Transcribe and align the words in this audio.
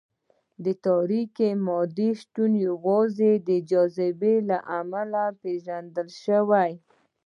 د 0.63 0.65
تاریک 0.85 1.35
مادې 1.65 2.09
شتون 2.19 2.51
یوازې 2.67 3.31
د 3.47 3.49
جاذبې 3.69 4.35
له 4.49 4.57
امله 4.79 5.23
پېژندل 5.41 6.07
شوی. 6.23 6.71